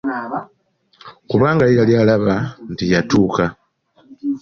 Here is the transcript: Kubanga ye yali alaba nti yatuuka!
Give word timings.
Kubanga 1.29 1.63
ye 1.67 1.73
yali 1.79 1.93
alaba 2.01 2.33
nti 2.71 2.85
yatuuka! 2.93 3.43